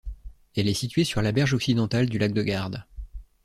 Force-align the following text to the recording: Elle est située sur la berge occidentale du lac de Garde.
Elle 0.55 0.67
est 0.67 0.73
située 0.73 1.03
sur 1.03 1.21
la 1.21 1.31
berge 1.31 1.53
occidentale 1.53 2.09
du 2.09 2.17
lac 2.17 2.33
de 2.33 2.41
Garde. 2.41 2.85